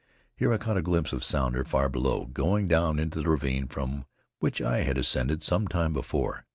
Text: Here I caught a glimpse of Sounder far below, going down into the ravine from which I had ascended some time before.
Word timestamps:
Here 0.35 0.51
I 0.51 0.57
caught 0.57 0.77
a 0.77 0.81
glimpse 0.81 1.13
of 1.13 1.23
Sounder 1.23 1.63
far 1.63 1.87
below, 1.87 2.25
going 2.25 2.67
down 2.67 2.97
into 2.97 3.21
the 3.21 3.29
ravine 3.29 3.67
from 3.67 4.05
which 4.39 4.59
I 4.59 4.77
had 4.79 4.97
ascended 4.97 5.43
some 5.43 5.67
time 5.67 5.93
before. 5.93 6.47